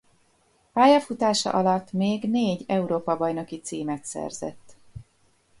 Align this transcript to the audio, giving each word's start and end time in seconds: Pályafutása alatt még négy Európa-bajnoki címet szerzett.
Pályafutása 0.73 1.49
alatt 1.51 1.91
még 1.91 2.29
négy 2.29 2.63
Európa-bajnoki 2.67 3.59
címet 3.59 4.05
szerzett. 4.05 4.75